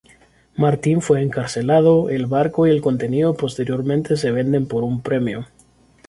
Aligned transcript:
Martin 0.57 0.99
fue 0.99 1.21
encarcelado, 1.21 2.09
el 2.09 2.25
barco 2.25 2.65
y 2.65 2.71
el 2.71 2.81
contenido 2.81 3.35
posteriormente 3.37 4.17
se 4.17 4.31
venden 4.31 4.67
por 4.67 4.83
un 4.83 5.01
premio. 5.01 5.45